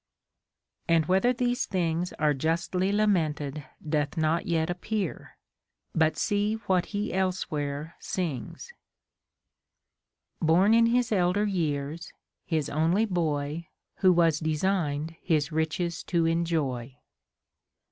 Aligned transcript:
t 0.87 0.95
And 0.95 1.05
whether 1.05 1.31
these 1.31 1.67
things 1.67 2.11
are 2.13 2.33
justly 2.33 2.91
lamented 2.91 3.65
doth 3.87 4.17
not 4.17 4.47
yet 4.47 4.67
appear. 4.67 5.37
But 5.93 6.17
see 6.17 6.55
what 6.65 6.87
he 6.87 7.13
elsewhere 7.13 7.93
sings:— 7.99 8.73
Born 10.41 10.73
in 10.73 10.87
his 10.87 11.11
elder 11.11 11.45
years, 11.45 12.11
his 12.47 12.67
only 12.67 13.05
boy, 13.05 13.67
Λνΐιο 14.01 14.15
was 14.15 14.39
designed 14.39 15.17
his 15.21 15.51
riches 15.51 16.01
to 16.05 16.25
enjoy. 16.25 16.97